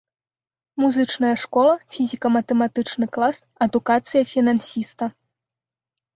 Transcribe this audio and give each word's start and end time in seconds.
Музычная 0.83 1.33
школа, 1.41 1.75
фізіка-матэматычны 1.97 3.05
клас, 3.19 3.37
адукацыя 3.67 4.23
фінансіста. 4.33 5.05